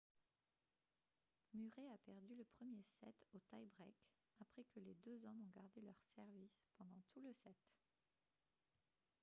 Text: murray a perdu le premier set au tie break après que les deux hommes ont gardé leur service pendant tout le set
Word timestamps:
murray 1.53 1.87
a 1.93 1.97
perdu 1.99 2.33
le 2.35 2.43
premier 2.43 2.81
set 2.81 3.15
au 3.35 3.37
tie 3.39 3.67
break 3.77 3.93
après 4.39 4.63
que 4.63 4.79
les 4.79 4.95
deux 4.95 5.23
hommes 5.25 5.43
ont 5.45 5.51
gardé 5.59 5.79
leur 5.81 6.01
service 6.15 6.59
pendant 6.75 7.03
tout 7.13 7.21
le 7.21 7.31
set 7.31 7.53